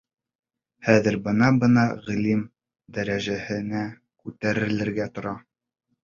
Хәҙер 0.85 1.17
бына-бына 1.25 1.83
ғалим 2.07 2.41
дәрәжәһенә 2.97 3.83
күтәрелергә 4.23 5.07
тора. 5.19 5.35